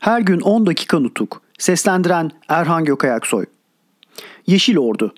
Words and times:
Her 0.00 0.20
gün 0.20 0.40
10 0.40 0.66
dakika 0.66 0.98
nutuk. 0.98 1.42
Seslendiren 1.58 2.30
Erhan 2.48 2.84
Gökayaksoy. 2.84 3.46
Yeşil 4.46 4.78
Ordu. 4.78 5.14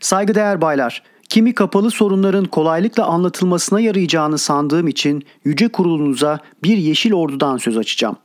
Saygıdeğer 0.00 0.60
baylar, 0.60 1.02
kimi 1.28 1.54
kapalı 1.54 1.90
sorunların 1.90 2.44
kolaylıkla 2.44 3.06
anlatılmasına 3.06 3.80
yarayacağını 3.80 4.38
sandığım 4.38 4.88
için 4.88 5.24
yüce 5.44 5.68
kurulunuza 5.68 6.38
bir 6.62 6.76
Yeşil 6.76 7.12
Ordu'dan 7.12 7.56
söz 7.56 7.76
açacağım. 7.76 8.16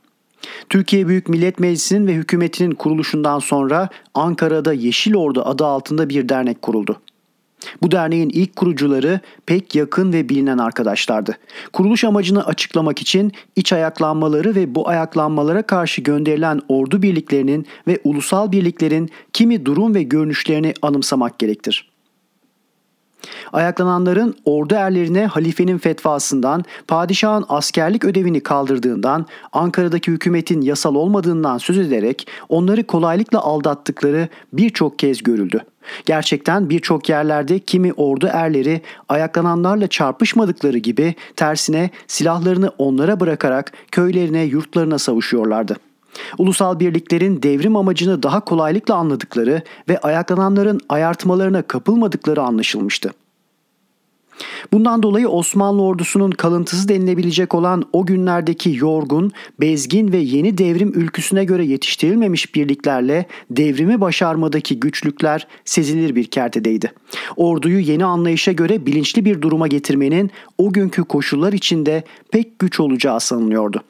Türkiye 0.68 1.08
Büyük 1.08 1.28
Millet 1.28 1.60
Meclisi'nin 1.60 2.06
ve 2.06 2.14
hükümetinin 2.14 2.74
kuruluşundan 2.74 3.38
sonra 3.38 3.88
Ankara'da 4.14 4.72
Yeşil 4.72 5.14
Ordu 5.14 5.42
adı 5.44 5.64
altında 5.64 6.08
bir 6.08 6.28
dernek 6.28 6.62
kuruldu. 6.62 7.00
Bu 7.82 7.90
derneğin 7.90 8.28
ilk 8.28 8.56
kurucuları 8.56 9.20
pek 9.46 9.74
yakın 9.74 10.12
ve 10.12 10.28
bilinen 10.28 10.58
arkadaşlardı. 10.58 11.36
Kuruluş 11.72 12.04
amacını 12.04 12.46
açıklamak 12.46 13.02
için 13.02 13.32
iç 13.56 13.72
ayaklanmaları 13.72 14.54
ve 14.54 14.74
bu 14.74 14.88
ayaklanmalara 14.88 15.62
karşı 15.62 16.00
gönderilen 16.00 16.60
ordu 16.68 17.02
birliklerinin 17.02 17.66
ve 17.86 17.98
ulusal 18.04 18.52
birliklerin 18.52 19.10
kimi 19.32 19.66
durum 19.66 19.94
ve 19.94 20.02
görünüşlerini 20.02 20.74
anımsamak 20.82 21.38
gerektir. 21.38 21.89
Ayaklananların 23.52 24.34
ordu 24.44 24.74
erlerine 24.74 25.26
halifenin 25.26 25.78
fetvasından, 25.78 26.64
padişahın 26.88 27.44
askerlik 27.48 28.04
ödevini 28.04 28.40
kaldırdığından, 28.40 29.26
Ankara'daki 29.52 30.12
hükümetin 30.12 30.60
yasal 30.60 30.94
olmadığından 30.94 31.58
söz 31.58 31.78
ederek 31.78 32.28
onları 32.48 32.86
kolaylıkla 32.86 33.40
aldattıkları 33.40 34.28
birçok 34.52 34.98
kez 34.98 35.22
görüldü. 35.22 35.60
Gerçekten 36.06 36.70
birçok 36.70 37.08
yerlerde 37.08 37.58
kimi 37.58 37.92
ordu 37.92 38.28
erleri 38.32 38.80
ayaklananlarla 39.08 39.88
çarpışmadıkları 39.88 40.78
gibi 40.78 41.14
tersine 41.36 41.90
silahlarını 42.06 42.72
onlara 42.78 43.20
bırakarak 43.20 43.72
köylerine, 43.92 44.42
yurtlarına 44.42 44.98
savuşuyorlardı. 44.98 45.76
Ulusal 46.38 46.80
birliklerin 46.80 47.42
devrim 47.42 47.76
amacını 47.76 48.22
daha 48.22 48.40
kolaylıkla 48.40 48.94
anladıkları 48.94 49.62
ve 49.88 49.98
ayaklananların 49.98 50.80
ayartmalarına 50.88 51.62
kapılmadıkları 51.62 52.42
anlaşılmıştı. 52.42 53.10
Bundan 54.72 55.02
dolayı 55.02 55.28
Osmanlı 55.28 55.82
ordusunun 55.82 56.30
kalıntısı 56.30 56.88
denilebilecek 56.88 57.54
olan 57.54 57.84
o 57.92 58.06
günlerdeki 58.06 58.76
yorgun, 58.76 59.32
bezgin 59.60 60.12
ve 60.12 60.16
yeni 60.16 60.58
devrim 60.58 60.92
ülküsüne 60.94 61.44
göre 61.44 61.64
yetiştirilmemiş 61.64 62.54
birliklerle 62.54 63.26
devrimi 63.50 64.00
başarmadaki 64.00 64.80
güçlükler 64.80 65.46
sezilir 65.64 66.14
bir 66.14 66.24
kertedeydi. 66.24 66.92
Orduyu 67.36 67.78
yeni 67.78 68.04
anlayışa 68.04 68.52
göre 68.52 68.86
bilinçli 68.86 69.24
bir 69.24 69.42
duruma 69.42 69.68
getirmenin 69.68 70.30
o 70.58 70.72
günkü 70.72 71.04
koşullar 71.04 71.52
içinde 71.52 72.04
pek 72.30 72.58
güç 72.58 72.80
olacağı 72.80 73.20
sanılıyordu. 73.20 73.82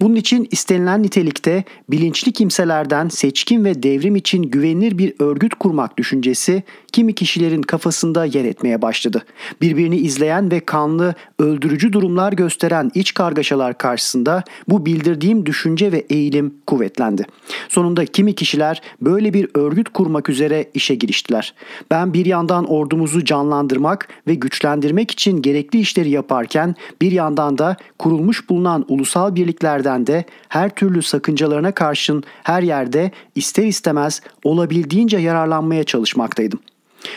Bunun 0.00 0.14
için 0.14 0.48
istenilen 0.50 1.02
nitelikte 1.02 1.64
bilinçli 1.90 2.32
kimselerden 2.32 3.08
seçkin 3.08 3.64
ve 3.64 3.82
devrim 3.82 4.16
için 4.16 4.42
güvenilir 4.42 4.98
bir 4.98 5.14
örgüt 5.18 5.54
kurmak 5.54 5.98
düşüncesi 5.98 6.62
kimi 6.92 7.14
kişilerin 7.14 7.62
kafasında 7.62 8.24
yer 8.24 8.44
etmeye 8.44 8.82
başladı. 8.82 9.24
Birbirini 9.60 9.96
izleyen 9.96 10.50
ve 10.50 10.60
kanlı, 10.60 11.14
öldürücü 11.38 11.92
durumlar 11.92 12.32
gösteren 12.32 12.90
iç 12.94 13.14
kargaşalar 13.14 13.78
karşısında 13.78 14.44
bu 14.68 14.86
bildirdiğim 14.86 15.46
düşünce 15.46 15.92
ve 15.92 16.06
eğilim 16.10 16.54
kuvvetlendi. 16.66 17.26
Sonunda 17.68 18.04
kimi 18.04 18.34
kişiler 18.34 18.82
böyle 19.00 19.34
bir 19.34 19.48
örgüt 19.54 19.88
kurmak 19.88 20.28
üzere 20.28 20.70
işe 20.74 20.94
giriştiler. 20.94 21.54
Ben 21.90 22.14
bir 22.14 22.26
yandan 22.26 22.64
ordumuzu 22.64 23.24
canlandırmak 23.24 24.08
ve 24.26 24.34
güçlendirmek 24.34 25.10
için 25.10 25.42
gerekli 25.42 25.78
işleri 25.78 26.10
yaparken 26.10 26.74
bir 27.02 27.12
yandan 27.12 27.58
da 27.58 27.76
kurulmuş 27.98 28.48
bulunan 28.48 28.84
ulusal 28.88 29.36
birliklerden 29.58 30.06
de 30.06 30.24
her 30.48 30.70
türlü 30.70 31.02
sakıncalarına 31.02 31.72
karşın 31.72 32.24
her 32.42 32.62
yerde 32.62 33.10
ister 33.34 33.64
istemez 33.64 34.22
olabildiğince 34.44 35.18
yararlanmaya 35.18 35.84
çalışmaktaydım. 35.84 36.60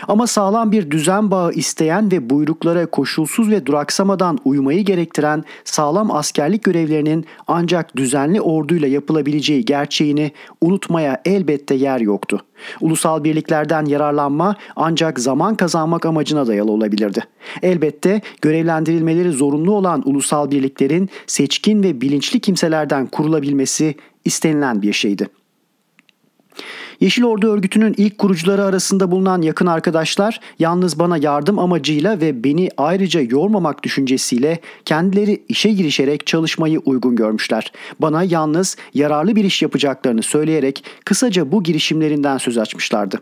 Ama 0.07 0.27
sağlam 0.27 0.71
bir 0.71 0.91
düzen 0.91 1.31
bağı 1.31 1.51
isteyen 1.51 2.11
ve 2.11 2.29
buyruklara 2.29 2.85
koşulsuz 2.85 3.49
ve 3.49 3.65
duraksamadan 3.65 4.39
uymayı 4.45 4.85
gerektiren 4.85 5.43
sağlam 5.63 6.11
askerlik 6.11 6.63
görevlerinin 6.63 7.25
ancak 7.47 7.95
düzenli 7.95 8.41
orduyla 8.41 8.87
yapılabileceği 8.87 9.65
gerçeğini 9.65 10.31
unutmaya 10.61 11.21
elbette 11.25 11.75
yer 11.75 11.99
yoktu. 11.99 12.39
Ulusal 12.81 13.23
birliklerden 13.23 13.85
yararlanma 13.85 14.55
ancak 14.75 15.19
zaman 15.19 15.55
kazanmak 15.55 16.05
amacına 16.05 16.47
dayalı 16.47 16.71
olabilirdi. 16.71 17.23
Elbette 17.61 18.21
görevlendirilmeleri 18.41 19.31
zorunlu 19.31 19.71
olan 19.71 20.03
ulusal 20.05 20.51
birliklerin 20.51 21.09
seçkin 21.27 21.83
ve 21.83 22.01
bilinçli 22.01 22.39
kimselerden 22.39 23.07
kurulabilmesi 23.07 23.95
istenilen 24.25 24.81
bir 24.81 24.93
şeydi. 24.93 25.27
Yeşil 27.01 27.23
Ordu 27.23 27.53
örgütünün 27.53 27.95
ilk 27.97 28.17
kurucuları 28.17 28.63
arasında 28.63 29.11
bulunan 29.11 29.41
yakın 29.41 29.65
arkadaşlar 29.65 30.39
yalnız 30.59 30.99
bana 30.99 31.17
yardım 31.17 31.59
amacıyla 31.59 32.21
ve 32.21 32.43
beni 32.43 32.69
ayrıca 32.77 33.21
yormamak 33.21 33.83
düşüncesiyle 33.83 34.59
kendileri 34.85 35.43
işe 35.49 35.71
girişerek 35.71 36.27
çalışmayı 36.27 36.79
uygun 36.79 37.15
görmüşler. 37.15 37.71
Bana 37.99 38.23
yalnız 38.23 38.77
yararlı 38.93 39.35
bir 39.35 39.43
iş 39.43 39.61
yapacaklarını 39.61 40.23
söyleyerek 40.23 40.83
kısaca 41.05 41.51
bu 41.51 41.63
girişimlerinden 41.63 42.37
söz 42.37 42.57
açmışlardı. 42.57 43.21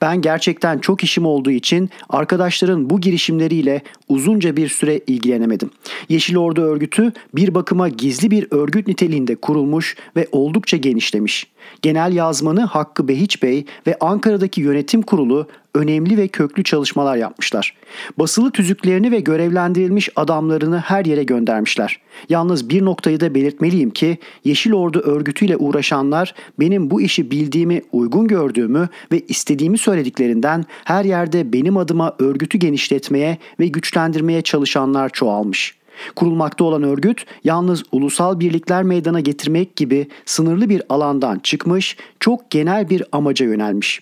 Ben 0.00 0.20
gerçekten 0.20 0.78
çok 0.78 1.04
işim 1.04 1.26
olduğu 1.26 1.50
için 1.50 1.90
arkadaşların 2.08 2.90
bu 2.90 3.00
girişimleriyle 3.00 3.82
uzunca 4.08 4.56
bir 4.56 4.68
süre 4.68 5.00
ilgilenemedim. 5.06 5.70
Yeşil 6.08 6.36
Ordu 6.36 6.62
örgütü 6.62 7.12
bir 7.34 7.54
bakıma 7.54 7.88
gizli 7.88 8.30
bir 8.30 8.46
örgüt 8.50 8.88
niteliğinde 8.88 9.36
kurulmuş 9.36 9.96
ve 10.16 10.28
oldukça 10.32 10.76
genişlemiş. 10.76 11.46
Genel 11.82 12.12
yazmanı 12.12 12.60
Hakkı 12.60 13.08
Behiç 13.08 13.42
Bey 13.42 13.64
ve 13.86 13.96
Ankara'daki 14.00 14.60
yönetim 14.60 15.02
kurulu 15.02 15.46
önemli 15.74 16.16
ve 16.16 16.28
köklü 16.28 16.64
çalışmalar 16.64 17.16
yapmışlar. 17.16 17.74
Basılı 18.18 18.50
tüzüklerini 18.50 19.12
ve 19.12 19.20
görevlendirilmiş 19.20 20.08
adamlarını 20.16 20.78
her 20.78 21.04
yere 21.04 21.24
göndermişler. 21.24 22.00
Yalnız 22.28 22.70
bir 22.70 22.84
noktayı 22.84 23.20
da 23.20 23.34
belirtmeliyim 23.34 23.90
ki 23.90 24.18
Yeşil 24.44 24.72
Ordu 24.72 24.98
örgütüyle 24.98 25.56
uğraşanlar 25.56 26.34
benim 26.60 26.90
bu 26.90 27.00
işi 27.00 27.30
bildiğimi, 27.30 27.82
uygun 27.92 28.28
gördüğümü 28.28 28.88
ve 29.12 29.20
istediğimi 29.28 29.78
söylediklerinden 29.78 30.64
her 30.84 31.04
yerde 31.04 31.52
benim 31.52 31.76
adıma 31.76 32.16
örgütü 32.18 32.58
genişletmeye 32.58 33.38
ve 33.60 33.66
güçlendirmeye 33.66 34.42
çalışanlar 34.42 35.08
çoğalmış.'' 35.08 35.79
Kurulmakta 36.16 36.64
olan 36.64 36.82
örgüt 36.82 37.24
yalnız 37.44 37.82
ulusal 37.92 38.40
birlikler 38.40 38.82
meydana 38.82 39.20
getirmek 39.20 39.76
gibi 39.76 40.08
sınırlı 40.24 40.68
bir 40.68 40.82
alandan 40.88 41.38
çıkmış, 41.38 41.96
çok 42.20 42.50
genel 42.50 42.90
bir 42.90 43.02
amaca 43.12 43.46
yönelmiş. 43.46 44.00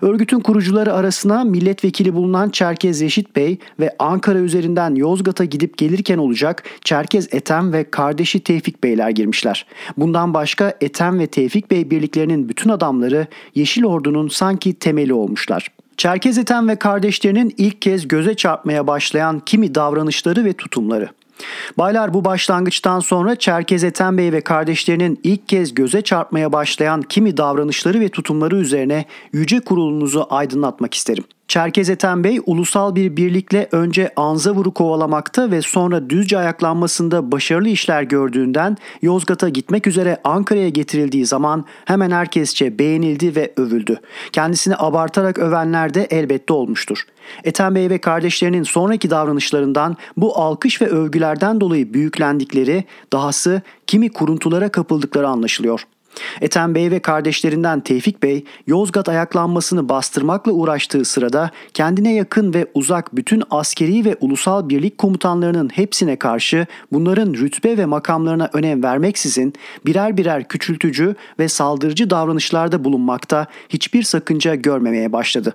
Örgütün 0.00 0.40
kurucuları 0.40 0.94
arasına 0.94 1.44
milletvekili 1.44 2.14
bulunan 2.14 2.50
Çerkez 2.50 3.00
Reşit 3.02 3.36
Bey 3.36 3.58
ve 3.80 3.90
Ankara 3.98 4.38
üzerinden 4.38 4.94
Yozgat'a 4.94 5.44
gidip 5.44 5.78
gelirken 5.78 6.18
olacak 6.18 6.62
Çerkez 6.84 7.28
Ethem 7.34 7.72
ve 7.72 7.90
kardeşi 7.90 8.40
Tevfik 8.40 8.84
Beyler 8.84 9.10
girmişler. 9.10 9.66
Bundan 9.96 10.34
başka 10.34 10.74
Ethem 10.80 11.18
ve 11.18 11.26
Tevfik 11.26 11.70
Bey 11.70 11.90
birliklerinin 11.90 12.48
bütün 12.48 12.70
adamları 12.70 13.26
Yeşil 13.54 13.84
Ordu'nun 13.84 14.28
sanki 14.28 14.74
temeli 14.74 15.12
olmuşlar. 15.12 15.68
Çerkez 15.96 16.38
Ethem 16.38 16.68
ve 16.68 16.76
kardeşlerinin 16.76 17.54
ilk 17.56 17.82
kez 17.82 18.08
göze 18.08 18.34
çarpmaya 18.34 18.86
başlayan 18.86 19.40
kimi 19.46 19.74
davranışları 19.74 20.44
ve 20.44 20.52
tutumları. 20.52 21.08
Baylar 21.78 22.14
bu 22.14 22.24
başlangıçtan 22.24 23.00
sonra 23.00 23.36
Çerkez 23.36 23.84
Ethem 23.84 24.18
Bey 24.18 24.32
ve 24.32 24.40
kardeşlerinin 24.40 25.20
ilk 25.22 25.48
kez 25.48 25.74
göze 25.74 26.02
çarpmaya 26.02 26.52
başlayan 26.52 27.02
kimi 27.02 27.36
davranışları 27.36 28.00
ve 28.00 28.08
tutumları 28.08 28.56
üzerine 28.56 29.04
yüce 29.32 29.60
kurulunuzu 29.60 30.26
aydınlatmak 30.30 30.94
isterim. 30.94 31.24
Çerkez 31.48 31.90
Ethem 31.90 32.24
Bey 32.24 32.40
ulusal 32.46 32.94
bir 32.94 33.16
birlikle 33.16 33.68
önce 33.72 34.12
Anzavur'u 34.16 34.74
kovalamakta 34.74 35.50
ve 35.50 35.62
sonra 35.62 36.10
Düzce 36.10 36.38
ayaklanmasında 36.38 37.32
başarılı 37.32 37.68
işler 37.68 38.02
gördüğünden 38.02 38.76
Yozgat'a 39.02 39.48
gitmek 39.48 39.86
üzere 39.86 40.20
Ankara'ya 40.24 40.68
getirildiği 40.68 41.26
zaman 41.26 41.64
hemen 41.84 42.10
herkesçe 42.10 42.78
beğenildi 42.78 43.36
ve 43.36 43.52
övüldü. 43.56 44.00
Kendisini 44.32 44.76
abartarak 44.76 45.38
övenler 45.38 45.94
de 45.94 46.06
elbette 46.10 46.52
olmuştur. 46.52 47.04
Ethem 47.44 47.74
Bey 47.74 47.90
ve 47.90 47.98
kardeşlerinin 47.98 48.62
sonraki 48.62 49.10
davranışlarından 49.10 49.96
bu 50.16 50.38
alkış 50.38 50.82
ve 50.82 50.86
övgülerden 50.86 51.60
dolayı 51.60 51.94
büyüklendikleri, 51.94 52.84
dahası 53.12 53.62
kimi 53.86 54.12
kuruntulara 54.12 54.68
kapıldıkları 54.68 55.28
anlaşılıyor. 55.28 55.86
Ethem 56.40 56.74
Bey 56.74 56.90
ve 56.90 56.98
kardeşlerinden 56.98 57.80
Tevfik 57.80 58.22
Bey 58.22 58.44
Yozgat 58.66 59.08
ayaklanmasını 59.08 59.88
bastırmakla 59.88 60.52
uğraştığı 60.52 61.04
sırada 61.04 61.50
kendine 61.74 62.14
yakın 62.14 62.54
ve 62.54 62.66
uzak 62.74 63.16
bütün 63.16 63.42
askeri 63.50 64.04
ve 64.04 64.16
ulusal 64.20 64.68
birlik 64.68 64.98
komutanlarının 64.98 65.68
hepsine 65.68 66.16
karşı 66.16 66.66
bunların 66.92 67.34
rütbe 67.34 67.78
ve 67.78 67.86
makamlarına 67.86 68.50
önem 68.52 68.82
vermeksizin 68.82 69.54
birer 69.86 70.16
birer 70.16 70.48
küçültücü 70.48 71.14
ve 71.38 71.48
saldırıcı 71.48 72.10
davranışlarda 72.10 72.84
bulunmakta 72.84 73.46
hiçbir 73.68 74.02
sakınca 74.02 74.54
görmemeye 74.54 75.12
başladı. 75.12 75.54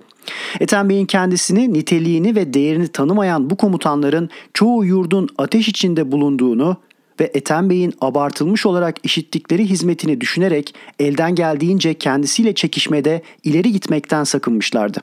Ethem 0.60 0.88
Bey'in 0.88 1.06
kendisini, 1.06 1.72
niteliğini 1.72 2.36
ve 2.36 2.54
değerini 2.54 2.88
tanımayan 2.88 3.50
bu 3.50 3.56
komutanların 3.56 4.30
çoğu 4.54 4.84
yurdun 4.84 5.28
ateş 5.38 5.68
içinde 5.68 6.12
bulunduğunu 6.12 6.76
ve 7.20 7.30
Ethem 7.34 7.70
Bey'in 7.70 7.94
abartılmış 8.00 8.66
olarak 8.66 8.96
işittikleri 9.02 9.70
hizmetini 9.70 10.20
düşünerek 10.20 10.74
elden 10.98 11.34
geldiğince 11.34 11.94
kendisiyle 11.94 12.54
çekişmede 12.54 13.22
ileri 13.44 13.72
gitmekten 13.72 14.24
sakınmışlardı. 14.24 15.00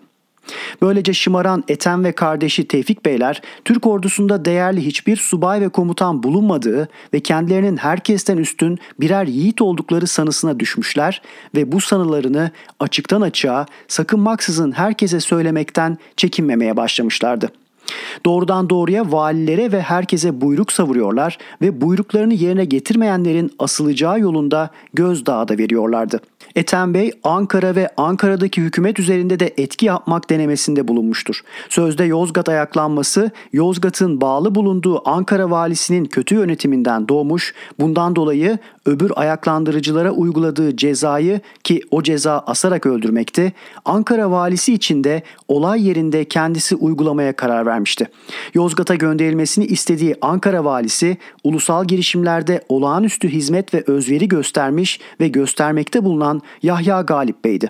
Böylece 0.81 1.13
şımaran 1.13 1.63
Ethem 1.67 2.03
ve 2.03 2.11
kardeşi 2.11 2.67
Tevfik 2.67 3.05
Beyler 3.05 3.41
Türk 3.65 3.87
ordusunda 3.87 4.45
değerli 4.45 4.85
hiçbir 4.85 5.17
subay 5.17 5.61
ve 5.61 5.69
komutan 5.69 6.23
bulunmadığı 6.23 6.89
ve 7.13 7.19
kendilerinin 7.19 7.77
herkesten 7.77 8.37
üstün 8.37 8.79
birer 8.99 9.27
yiğit 9.27 9.61
oldukları 9.61 10.07
sanısına 10.07 10.59
düşmüşler 10.59 11.21
ve 11.55 11.71
bu 11.71 11.81
sanılarını 11.81 12.51
açıktan 12.79 13.21
açığa 13.21 13.65
sakınmaksızın 13.87 14.71
herkese 14.71 15.19
söylemekten 15.19 15.97
çekinmemeye 16.17 16.77
başlamışlardı. 16.77 17.51
Doğrudan 18.25 18.69
doğruya 18.69 19.11
valilere 19.11 19.71
ve 19.71 19.81
herkese 19.81 20.41
buyruk 20.41 20.71
savuruyorlar 20.71 21.37
ve 21.61 21.81
buyruklarını 21.81 22.33
yerine 22.33 22.65
getirmeyenlerin 22.65 23.51
asılacağı 23.59 24.19
yolunda 24.19 24.69
gözdağı 24.93 25.47
da 25.47 25.57
veriyorlardı. 25.57 26.21
Ethem 26.55 26.93
Bey 26.93 27.11
Ankara 27.23 27.75
ve 27.75 27.89
Ankara'daki 27.97 28.61
hükümet 28.61 28.99
üzerinde 28.99 29.39
de 29.39 29.53
etki 29.57 29.85
yapmak 29.85 30.29
denemesinde 30.29 30.87
bulunmuştur. 30.87 31.41
Sözde 31.69 32.03
Yozgat 32.03 32.49
ayaklanması 32.49 33.31
Yozgat'ın 33.53 34.21
bağlı 34.21 34.55
bulunduğu 34.55 35.09
Ankara 35.09 35.49
valisinin 35.51 36.05
kötü 36.05 36.35
yönetiminden 36.35 37.07
doğmuş, 37.07 37.53
bundan 37.79 38.15
dolayı 38.15 38.57
öbür 38.85 39.11
ayaklandırıcılara 39.15 40.11
uyguladığı 40.11 40.77
cezayı 40.77 41.41
ki 41.63 41.81
o 41.91 42.03
ceza 42.03 42.39
asarak 42.39 42.85
öldürmekti, 42.85 43.53
Ankara 43.85 44.31
valisi 44.31 44.73
için 44.73 45.03
de 45.03 45.23
olay 45.47 45.87
yerinde 45.87 46.25
kendisi 46.25 46.75
uygulamaya 46.75 47.33
karar 47.33 47.65
vermişti. 47.77 48.07
Yozgat'a 48.53 48.95
gönderilmesini 48.95 49.65
istediği 49.65 50.15
Ankara 50.21 50.65
valisi 50.65 51.17
ulusal 51.43 51.85
girişimlerde 51.85 52.61
olağanüstü 52.69 53.29
hizmet 53.29 53.73
ve 53.73 53.83
özveri 53.87 54.27
göstermiş 54.27 54.99
ve 55.19 55.27
göstermekte 55.27 56.03
bulunan 56.03 56.41
Yahya 56.63 57.01
Galip 57.01 57.45
Bey'di. 57.45 57.69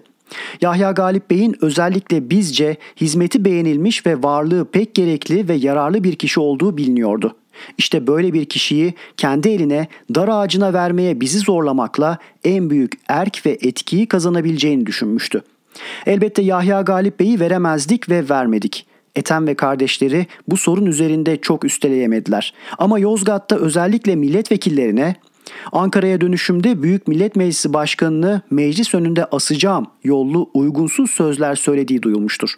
Yahya 0.62 0.92
Galip 0.92 1.30
Bey'in 1.30 1.56
özellikle 1.62 2.30
bizce 2.30 2.78
hizmeti 3.02 3.46
beğenilmiş 3.46 4.06
ve 4.06 4.24
varlığı 4.24 4.66
pek 4.66 4.96
gerekli 4.96 5.48
ve 5.48 5.54
yararlı 5.54 6.04
bir 6.04 6.16
kişi 6.16 6.40
olduğu 6.40 6.78
biliniyordu. 6.78 7.36
İşte 7.78 8.08
böyle 8.08 8.34
bir 8.34 8.46
kişiyi 8.46 8.94
kendi 9.18 9.50
eline 9.50 9.88
dar 10.16 10.28
ağacına 10.28 10.74
vermeye 10.74 11.22
bizi 11.22 11.40
zorlamakla 11.40 12.18
en 12.44 12.70
büyük 12.70 12.94
erk 13.08 13.46
ve 13.46 13.58
etkiyi 13.62 14.08
kazanabileceğini 14.08 14.86
düşünmüştü. 14.86 15.42
Elbette 16.06 16.42
Yahya 16.42 16.82
Galip 16.82 17.20
Bey'i 17.20 17.40
veremezdik 17.40 18.10
ve 18.10 18.30
vermedik. 18.30 18.87
Ethem 19.18 19.48
ve 19.48 19.56
kardeşleri 19.56 20.28
bu 20.48 20.58
sorun 20.58 20.86
üzerinde 20.86 21.38
çok 21.42 21.66
üsteleyemediler. 21.66 22.54
Ama 22.78 23.00
Yozgat'ta 23.00 23.56
özellikle 23.56 24.16
milletvekillerine 24.16 25.16
Ankara'ya 25.72 26.22
dönüşümde 26.22 26.84
Büyük 26.84 27.08
Millet 27.08 27.36
Meclisi 27.36 27.74
Başkanı'nı 27.74 28.42
meclis 28.50 28.94
önünde 28.94 29.26
asacağım 29.26 29.88
yollu 30.04 30.50
uygunsuz 30.54 31.12
sözler 31.12 31.56
söylediği 31.56 32.02
duyulmuştur. 32.02 32.50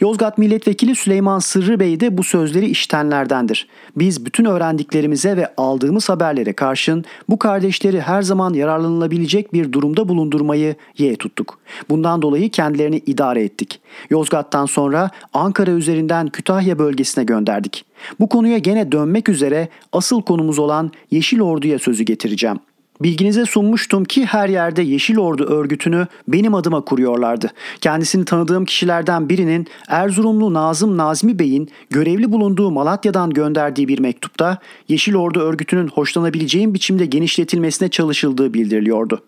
Yozgat 0.00 0.38
Milletvekili 0.38 0.94
Süleyman 0.96 1.38
Sırrı 1.38 1.80
Bey 1.80 2.00
de 2.00 2.18
bu 2.18 2.24
sözleri 2.24 2.66
işitenlerdendir. 2.66 3.68
Biz 3.96 4.26
bütün 4.26 4.44
öğrendiklerimize 4.44 5.36
ve 5.36 5.54
aldığımız 5.56 6.08
haberlere 6.08 6.52
karşın 6.52 7.04
bu 7.28 7.38
kardeşleri 7.38 8.00
her 8.00 8.22
zaman 8.22 8.54
yararlanılabilecek 8.54 9.52
bir 9.52 9.72
durumda 9.72 10.08
bulundurmayı 10.08 10.74
ye 10.98 11.16
tuttuk. 11.16 11.58
Bundan 11.90 12.22
dolayı 12.22 12.50
kendilerini 12.50 13.02
idare 13.06 13.42
ettik. 13.42 13.80
Yozgat'tan 14.10 14.66
sonra 14.66 15.10
Ankara 15.32 15.70
üzerinden 15.70 16.28
Kütahya 16.28 16.78
bölgesine 16.78 17.24
gönderdik. 17.24 17.84
Bu 18.20 18.28
konuya 18.28 18.58
gene 18.58 18.92
dönmek 18.92 19.28
üzere 19.28 19.68
asıl 19.92 20.22
konumuz 20.22 20.58
olan 20.58 20.92
Yeşil 21.10 21.40
Ordu'ya 21.40 21.78
sözü 21.78 22.04
getireceğim. 22.04 22.60
Bilginize 23.00 23.44
sunmuştum 23.46 24.04
ki 24.04 24.26
her 24.26 24.48
yerde 24.48 24.82
Yeşil 24.82 25.18
Ordu 25.18 25.44
örgütünü 25.44 26.06
benim 26.28 26.54
adıma 26.54 26.80
kuruyorlardı. 26.80 27.50
Kendisini 27.80 28.24
tanıdığım 28.24 28.64
kişilerden 28.64 29.28
birinin 29.28 29.66
Erzurumlu 29.88 30.54
Nazım 30.54 30.96
Nazmi 30.96 31.38
Bey'in 31.38 31.68
görevli 31.90 32.32
bulunduğu 32.32 32.70
Malatya'dan 32.70 33.30
gönderdiği 33.30 33.88
bir 33.88 33.98
mektupta 33.98 34.58
Yeşil 34.88 35.14
Ordu 35.14 35.40
örgütünün 35.40 35.88
hoşlanabileceğim 35.88 36.74
biçimde 36.74 37.06
genişletilmesine 37.06 37.88
çalışıldığı 37.88 38.54
bildiriliyordu. 38.54 39.22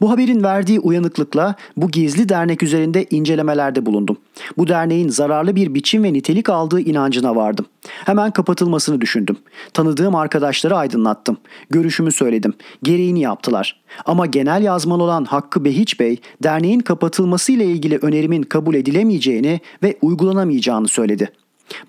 Bu 0.00 0.10
haberin 0.10 0.42
verdiği 0.42 0.80
uyanıklıkla 0.80 1.54
bu 1.76 1.90
gizli 1.90 2.28
dernek 2.28 2.62
üzerinde 2.62 3.06
incelemelerde 3.10 3.86
bulundum. 3.86 4.16
Bu 4.58 4.68
derneğin 4.68 5.08
zararlı 5.08 5.56
bir 5.56 5.74
biçim 5.74 6.04
ve 6.04 6.12
nitelik 6.12 6.48
aldığı 6.48 6.80
inancına 6.80 7.36
vardım. 7.36 7.66
Hemen 7.88 8.30
kapatılmasını 8.30 9.00
düşündüm. 9.00 9.36
Tanıdığım 9.72 10.14
arkadaşları 10.14 10.76
aydınlattım. 10.76 11.36
Görüşümü 11.70 12.12
söyledim. 12.12 12.54
Gereğini 12.82 13.20
yaptılar. 13.20 13.80
Ama 14.04 14.26
genel 14.26 14.62
yazman 14.62 15.00
olan 15.00 15.24
Hakkı 15.24 15.64
Behiç 15.64 16.00
Bey, 16.00 16.16
derneğin 16.42 16.80
kapatılması 16.80 17.52
ile 17.52 17.64
ilgili 17.64 17.96
önerimin 17.96 18.42
kabul 18.42 18.74
edilemeyeceğini 18.74 19.60
ve 19.82 19.98
uygulanamayacağını 20.02 20.88
söyledi. 20.88 21.32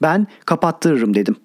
Ben 0.01 0.27
kapattırırım 0.45 1.15
dedim. 1.15 1.35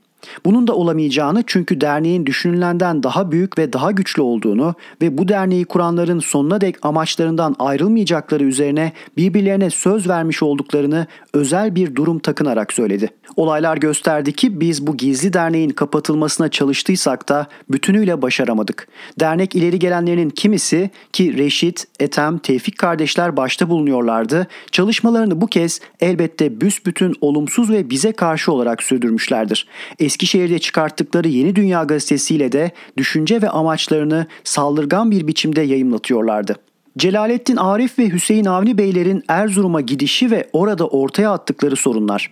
Bunun 0.45 0.67
da 0.67 0.75
olamayacağını 0.75 1.45
çünkü 1.47 1.81
derneğin 1.81 2.27
düşünülenden 2.27 3.03
daha 3.03 3.33
büyük 3.33 3.59
ve 3.59 3.73
daha 3.73 3.91
güçlü 3.91 4.23
olduğunu 4.23 4.75
ve 5.03 5.19
bu 5.19 5.29
derneği 5.29 5.65
kuranların 5.65 6.21
sonuna 6.21 6.61
dek 6.61 6.77
amaçlarından 6.83 7.57
ayrılmayacakları 7.59 8.45
üzerine 8.45 8.93
birbirlerine 9.17 9.71
söz 9.71 10.09
vermiş 10.09 10.43
olduklarını 10.43 11.07
özel 11.35 11.75
bir 11.75 11.95
durum 11.95 12.19
takınarak 12.19 12.73
söyledi. 12.73 13.11
Olaylar 13.37 13.77
gösterdi 13.77 14.33
ki 14.33 14.61
biz 14.61 14.87
bu 14.87 14.97
gizli 14.97 15.33
derneğin 15.33 15.71
kapatılmasına 15.71 16.49
çalıştıysak 16.49 17.29
da 17.29 17.47
bütünüyle 17.71 18.23
başaramadık. 18.23 18.89
Dernek 19.21 19.55
ileri 19.55 19.79
gelenlerinin 19.79 20.31
kimisi 20.31 20.91
ki 21.13 21.39
Reşit, 21.39 21.87
Ethem, 22.01 22.39
Tevfik 22.39 22.79
kardeşler 22.79 23.37
başta 23.37 23.69
bulunuyorlardı. 23.69 24.47
Çalışmalarını 24.73 25.41
bu 25.41 25.47
kez 25.47 25.81
elbette 26.01 26.61
büsbütün 26.61 27.15
olumsuz 27.21 27.71
ve 27.71 27.91
bize 27.91 28.13
karşı 28.13 28.53
olarak 28.53 28.83
sürdürmüşlerdir. 28.83 29.67
Eskişehir'de 30.15 30.59
çıkarttıkları 30.59 31.29
Yeni 31.29 31.57
Dünya 31.57 31.85
gazetesiyle 31.85 32.53
de 32.53 32.71
düşünce 32.97 33.43
ve 33.43 33.51
amaçlarını 33.51 34.27
saldırgan 34.45 35.11
bir 35.11 35.27
biçimde 35.27 35.61
yayımlatıyorlardı. 35.61 36.57
Celalettin 36.99 37.57
Arif 37.57 37.99
ve 37.99 38.09
Hüseyin 38.09 38.45
Avni 38.45 38.79
Beylerin 38.79 39.25
Erzurum'a 39.29 39.81
gidişi 39.81 40.31
ve 40.31 40.49
orada 40.53 40.87
ortaya 40.87 41.31
attıkları 41.33 41.77
sorunlar. 41.77 42.31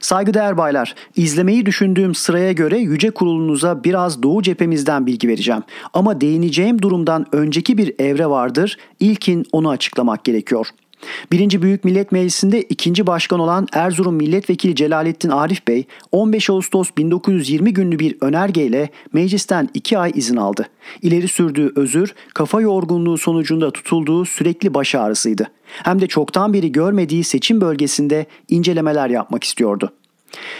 Saygıdeğer 0.00 0.58
baylar, 0.58 0.94
izlemeyi 1.16 1.66
düşündüğüm 1.66 2.14
sıraya 2.14 2.52
göre 2.52 2.78
Yüce 2.78 3.10
Kurulunuza 3.10 3.84
biraz 3.84 4.22
Doğu 4.22 4.42
cephemizden 4.42 5.06
bilgi 5.06 5.28
vereceğim. 5.28 5.62
Ama 5.92 6.20
değineceğim 6.20 6.82
durumdan 6.82 7.26
önceki 7.32 7.78
bir 7.78 7.94
evre 7.98 8.26
vardır, 8.26 8.76
İlkin 9.00 9.46
onu 9.52 9.70
açıklamak 9.70 10.24
gerekiyor.'' 10.24 10.87
Birinci 11.32 11.62
Büyük 11.62 11.84
Millet 11.84 12.12
Meclisi'nde 12.12 12.62
ikinci 12.62 13.06
başkan 13.06 13.40
olan 13.40 13.66
Erzurum 13.72 14.14
Milletvekili 14.14 14.74
Celalettin 14.74 15.28
Arif 15.28 15.68
Bey 15.68 15.84
15 16.12 16.50
Ağustos 16.50 16.90
1920 16.98 17.72
günlü 17.72 17.98
bir 17.98 18.16
önergeyle 18.20 18.88
meclisten 19.12 19.68
iki 19.74 19.98
ay 19.98 20.12
izin 20.14 20.36
aldı. 20.36 20.68
İleri 21.02 21.28
sürdüğü 21.28 21.72
özür 21.76 22.14
kafa 22.34 22.60
yorgunluğu 22.60 23.18
sonucunda 23.18 23.70
tutulduğu 23.70 24.24
sürekli 24.24 24.74
baş 24.74 24.94
ağrısıydı. 24.94 25.50
Hem 25.64 26.00
de 26.00 26.06
çoktan 26.06 26.52
beri 26.52 26.72
görmediği 26.72 27.24
seçim 27.24 27.60
bölgesinde 27.60 28.26
incelemeler 28.48 29.10
yapmak 29.10 29.44
istiyordu. 29.44 29.92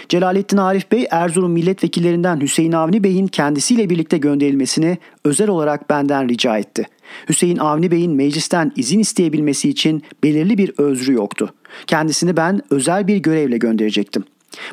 Celalettin 0.09 0.57
Arif 0.57 0.91
Bey 0.91 1.07
Erzurum 1.11 1.51
milletvekillerinden 1.51 2.41
Hüseyin 2.41 2.71
Avni 2.71 3.03
Bey'in 3.03 3.27
kendisiyle 3.27 3.89
birlikte 3.89 4.17
gönderilmesini 4.17 4.97
özel 5.23 5.49
olarak 5.49 5.89
benden 5.89 6.29
rica 6.29 6.57
etti. 6.57 6.87
Hüseyin 7.29 7.57
Avni 7.57 7.91
Bey'in 7.91 8.11
meclisten 8.11 8.71
izin 8.75 8.99
isteyebilmesi 8.99 9.69
için 9.69 10.03
belirli 10.23 10.57
bir 10.57 10.73
özrü 10.77 11.13
yoktu. 11.13 11.53
Kendisini 11.87 12.37
ben 12.37 12.61
özel 12.69 13.07
bir 13.07 13.17
görevle 13.17 13.57
gönderecektim. 13.57 14.23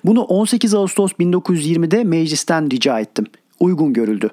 Bunu 0.05 0.23
18 0.23 0.75
Ağustos 0.75 1.13
1920'de 1.13 2.05
meclisten 2.05 2.71
rica 2.71 3.01
ettim. 3.01 3.27
Uygun 3.61 3.93
görüldü. 3.93 4.31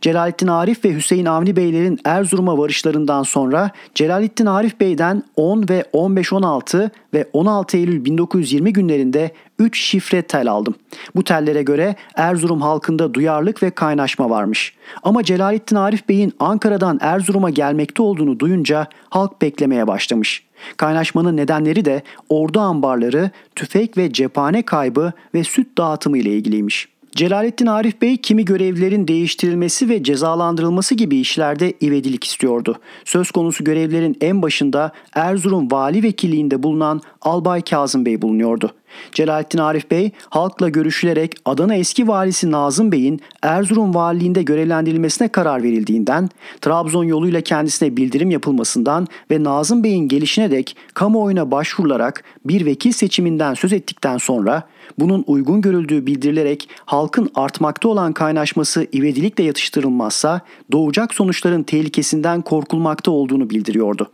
Celalettin 0.00 0.46
Arif 0.46 0.84
ve 0.84 0.94
Hüseyin 0.94 1.26
Avni 1.26 1.56
Beylerin 1.56 1.98
Erzurum'a 2.04 2.58
varışlarından 2.58 3.22
sonra 3.22 3.70
Celalettin 3.94 4.46
Arif 4.46 4.80
Bey'den 4.80 5.22
10 5.36 5.68
ve 5.68 5.84
15-16 5.92 6.90
ve 7.14 7.28
16 7.32 7.76
Eylül 7.76 8.04
1920 8.04 8.72
günlerinde 8.72 9.30
3 9.58 9.80
şifre 9.80 10.22
tel 10.22 10.50
aldım. 10.50 10.74
Bu 11.16 11.24
tellere 11.24 11.62
göre 11.62 11.96
Erzurum 12.16 12.60
halkında 12.60 13.14
duyarlılık 13.14 13.62
ve 13.62 13.70
kaynaşma 13.70 14.30
varmış. 14.30 14.74
Ama 15.02 15.22
Celalettin 15.22 15.76
Arif 15.76 16.08
Bey'in 16.08 16.32
Ankara'dan 16.38 16.98
Erzurum'a 17.00 17.50
gelmekte 17.50 18.02
olduğunu 18.02 18.40
duyunca 18.40 18.86
halk 19.10 19.42
beklemeye 19.42 19.86
başlamış. 19.86 20.44
Kaynaşmanın 20.76 21.36
nedenleri 21.36 21.84
de 21.84 22.02
ordu 22.28 22.60
ambarları, 22.60 23.30
tüfek 23.56 23.96
ve 23.98 24.12
cephane 24.12 24.62
kaybı 24.62 25.12
ve 25.34 25.44
süt 25.44 25.78
dağıtımı 25.78 26.18
ile 26.18 26.30
ilgiliymiş. 26.30 26.93
Celalettin 27.14 27.66
Arif 27.66 28.02
Bey 28.02 28.16
kimi 28.16 28.44
görevlerin 28.44 29.08
değiştirilmesi 29.08 29.88
ve 29.88 30.02
cezalandırılması 30.02 30.94
gibi 30.94 31.16
işlerde 31.16 31.72
ivedilik 31.82 32.24
istiyordu. 32.24 32.78
Söz 33.04 33.30
konusu 33.30 33.64
görevlerin 33.64 34.16
en 34.20 34.42
başında 34.42 34.92
Erzurum 35.14 35.70
vali 35.70 36.02
vekilliğinde 36.02 36.62
bulunan 36.62 37.00
Albay 37.20 37.62
Kazım 37.62 38.06
Bey 38.06 38.22
bulunuyordu. 38.22 38.70
Celalettin 39.12 39.58
Arif 39.58 39.90
Bey 39.90 40.10
halkla 40.30 40.68
görüşülerek 40.68 41.34
Adana 41.44 41.74
eski 41.74 42.08
valisi 42.08 42.50
Nazım 42.50 42.92
Bey'in 42.92 43.20
Erzurum 43.42 43.94
valiliğinde 43.94 44.42
görevlendirilmesine 44.42 45.28
karar 45.28 45.62
verildiğinden, 45.62 46.28
Trabzon 46.60 47.04
yoluyla 47.04 47.40
kendisine 47.40 47.96
bildirim 47.96 48.30
yapılmasından 48.30 49.06
ve 49.30 49.44
Nazım 49.44 49.84
Bey'in 49.84 50.08
gelişine 50.08 50.50
dek 50.50 50.76
kamuoyuna 50.94 51.50
başvurularak 51.50 52.24
bir 52.44 52.66
vekil 52.66 52.92
seçiminden 52.92 53.54
söz 53.54 53.72
ettikten 53.72 54.18
sonra 54.18 54.62
bunun 54.98 55.24
uygun 55.26 55.60
görüldüğü 55.60 56.06
bildirilerek 56.06 56.68
halkın 56.84 57.30
artmakta 57.34 57.88
olan 57.88 58.12
kaynaşması 58.12 58.86
ivedilikle 58.94 59.44
yatıştırılmazsa 59.44 60.40
doğacak 60.72 61.14
sonuçların 61.14 61.62
tehlikesinden 61.62 62.42
korkulmakta 62.42 63.10
olduğunu 63.10 63.50
bildiriyordu. 63.50 64.10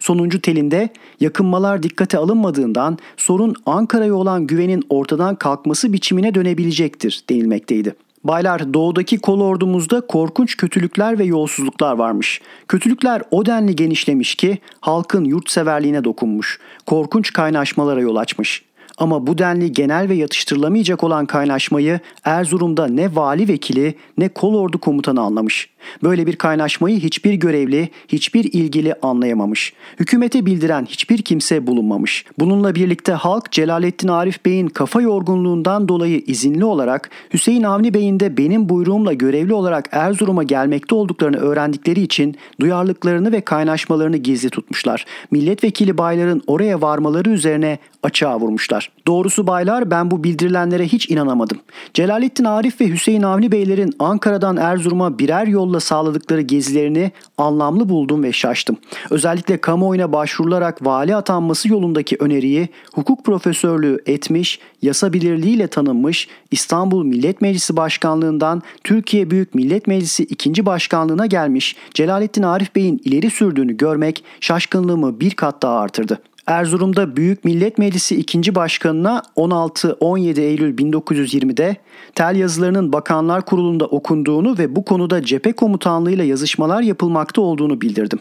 Sonuncu 0.00 0.40
telinde 0.40 0.88
yakınmalar 1.20 1.82
dikkate 1.82 2.18
alınmadığından 2.18 2.98
sorun 3.16 3.54
Ankara'ya 3.66 4.14
olan 4.14 4.46
güvenin 4.46 4.82
ortadan 4.88 5.36
kalkması 5.36 5.92
biçimine 5.92 6.34
dönebilecektir 6.34 7.24
denilmekteydi. 7.30 7.94
Baylar 8.24 8.74
doğudaki 8.74 9.18
kol 9.18 9.40
ordumuzda 9.40 10.00
korkunç 10.00 10.56
kötülükler 10.56 11.18
ve 11.18 11.24
yolsuzluklar 11.24 11.92
varmış. 11.92 12.40
Kötülükler 12.68 13.22
o 13.30 13.46
denli 13.46 13.76
genişlemiş 13.76 14.34
ki 14.34 14.58
halkın 14.80 15.24
yurtseverliğine 15.24 16.04
dokunmuş. 16.04 16.60
Korkunç 16.86 17.32
kaynaşmalara 17.32 18.00
yol 18.00 18.16
açmış. 18.16 18.64
Ama 18.98 19.26
bu 19.26 19.38
denli 19.38 19.72
genel 19.72 20.08
ve 20.08 20.14
yatıştırılamayacak 20.14 21.04
olan 21.04 21.26
kaynaşmayı 21.26 22.00
Erzurum'da 22.24 22.86
ne 22.86 23.16
vali 23.16 23.48
vekili 23.48 23.94
ne 24.18 24.28
kolordu 24.28 24.78
komutanı 24.78 25.20
anlamış. 25.20 25.68
Böyle 26.02 26.26
bir 26.26 26.36
kaynaşmayı 26.36 27.00
hiçbir 27.00 27.32
görevli, 27.32 27.88
hiçbir 28.08 28.44
ilgili 28.44 28.94
anlayamamış. 29.02 29.72
Hükümete 30.00 30.46
bildiren 30.46 30.84
hiçbir 30.84 31.22
kimse 31.22 31.66
bulunmamış. 31.66 32.24
Bununla 32.38 32.74
birlikte 32.74 33.12
halk 33.12 33.52
Celalettin 33.52 34.08
Arif 34.08 34.44
Bey'in 34.44 34.68
kafa 34.68 35.00
yorgunluğundan 35.00 35.88
dolayı 35.88 36.22
izinli 36.26 36.64
olarak 36.64 37.10
Hüseyin 37.34 37.62
Avni 37.62 37.94
Bey'in 37.94 38.20
de 38.20 38.36
benim 38.36 38.68
buyruğumla 38.68 39.12
görevli 39.12 39.54
olarak 39.54 39.88
Erzurum'a 39.92 40.42
gelmekte 40.42 40.94
olduklarını 40.94 41.36
öğrendikleri 41.36 42.00
için 42.00 42.36
duyarlılıklarını 42.60 43.32
ve 43.32 43.40
kaynaşmalarını 43.40 44.16
gizli 44.16 44.50
tutmuşlar. 44.50 45.06
Milletvekili 45.30 45.98
bayların 45.98 46.42
oraya 46.46 46.80
varmaları 46.80 47.30
üzerine 47.30 47.78
açığa 48.02 48.40
vurmuşlar. 48.40 48.83
Doğrusu 49.06 49.46
baylar 49.46 49.90
ben 49.90 50.10
bu 50.10 50.24
bildirilenlere 50.24 50.84
hiç 50.84 51.10
inanamadım. 51.10 51.58
Celalettin 51.94 52.44
Arif 52.44 52.80
ve 52.80 52.88
Hüseyin 52.88 53.22
Avni 53.22 53.52
Beylerin 53.52 53.92
Ankara'dan 53.98 54.56
Erzurum'a 54.56 55.18
birer 55.18 55.46
yolla 55.46 55.80
sağladıkları 55.80 56.40
gezilerini 56.40 57.12
anlamlı 57.38 57.88
buldum 57.88 58.22
ve 58.22 58.32
şaştım. 58.32 58.76
Özellikle 59.10 59.56
kamuoyuna 59.56 60.12
başvurularak 60.12 60.86
vali 60.86 61.16
atanması 61.16 61.68
yolundaki 61.68 62.16
öneriyi 62.16 62.68
hukuk 62.94 63.24
profesörlüğü 63.24 63.98
etmiş, 64.06 64.58
yasa 64.82 65.12
bilirliğiyle 65.12 65.66
tanınmış, 65.66 66.28
İstanbul 66.50 67.04
Millet 67.04 67.40
Meclisi 67.40 67.76
Başkanlığından 67.76 68.62
Türkiye 68.84 69.30
Büyük 69.30 69.54
Millet 69.54 69.86
Meclisi 69.86 70.22
2. 70.22 70.66
Başkanlığına 70.66 71.26
gelmiş 71.26 71.76
Celalettin 71.94 72.42
Arif 72.42 72.76
Bey'in 72.76 73.00
ileri 73.04 73.30
sürdüğünü 73.30 73.76
görmek 73.76 74.24
şaşkınlığımı 74.40 75.20
bir 75.20 75.30
kat 75.30 75.62
daha 75.62 75.78
artırdı. 75.78 76.18
Erzurum'da 76.46 77.16
Büyük 77.16 77.44
Millet 77.44 77.78
Meclisi 77.78 78.16
2. 78.16 78.54
Başkanına 78.54 79.22
16-17 79.36 80.40
Eylül 80.40 80.76
1920'de 80.76 81.76
tel 82.14 82.36
yazılarının 82.36 82.92
Bakanlar 82.92 83.44
Kurulu'nda 83.44 83.86
okunduğunu 83.86 84.58
ve 84.58 84.76
bu 84.76 84.84
konuda 84.84 85.22
cephe 85.22 85.52
komutanlığıyla 85.52 86.24
yazışmalar 86.24 86.82
yapılmakta 86.82 87.40
olduğunu 87.40 87.80
bildirdim. 87.80 88.18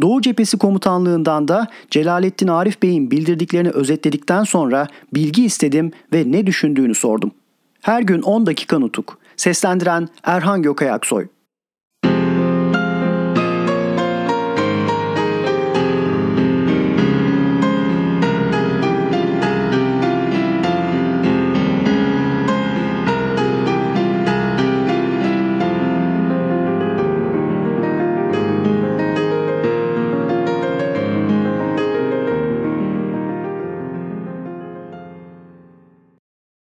Doğu 0.00 0.20
Cephesi 0.20 0.58
Komutanlığından 0.58 1.48
da 1.48 1.66
Celalettin 1.90 2.48
Arif 2.48 2.82
Bey'in 2.82 3.10
bildirdiklerini 3.10 3.70
özetledikten 3.70 4.44
sonra 4.44 4.88
bilgi 5.14 5.44
istedim 5.44 5.92
ve 6.12 6.24
ne 6.26 6.46
düşündüğünü 6.46 6.94
sordum. 6.94 7.30
Her 7.80 8.02
gün 8.02 8.22
10 8.22 8.46
dakika 8.46 8.78
nutuk. 8.78 9.18
Seslendiren 9.36 10.08
Erhan 10.24 10.62
Gökayaksoy. 10.62 11.26